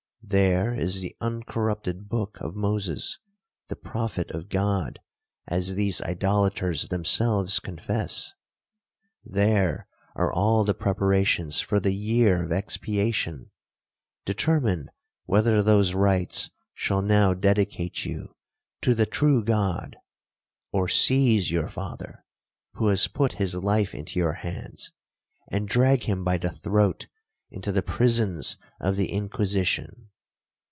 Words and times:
There 0.23 0.73
is 0.75 1.01
the 1.01 1.13
uncorrupted 1.19 2.07
book 2.07 2.37
of 2.39 2.55
Moses, 2.55 3.17
the 3.67 3.75
prophet 3.75 4.31
of 4.31 4.47
God, 4.47 4.99
as 5.45 5.75
these 5.75 6.01
idolaters 6.03 6.87
themselves 6.87 7.59
confess. 7.59 8.33
There 9.25 9.89
are 10.15 10.31
all 10.31 10.63
the 10.63 10.73
preparations 10.73 11.59
for 11.59 11.81
the 11.81 11.91
year 11.93 12.43
of 12.45 12.51
expiation—determine 12.53 14.89
whether 15.25 15.61
those 15.61 15.93
rites 15.93 16.49
shall 16.73 17.01
now 17.01 17.33
dedicate 17.33 18.05
you 18.05 18.33
to 18.83 18.95
the 18.95 19.05
true 19.07 19.43
God, 19.43 19.97
or 20.71 20.87
seize 20.87 21.51
your 21.51 21.67
father, 21.67 22.23
(who 22.75 22.87
has 22.87 23.09
put 23.09 23.33
his 23.33 23.53
life 23.53 23.93
into 23.93 24.17
your 24.17 24.33
hands), 24.35 24.93
and 25.49 25.67
drag 25.67 26.03
him 26.03 26.23
by 26.23 26.37
the 26.37 26.51
throat 26.51 27.07
into 27.49 27.73
the 27.73 27.83
prisons 27.83 28.55
of 28.79 28.95
the 28.95 29.11
Inquisition. 29.11 30.07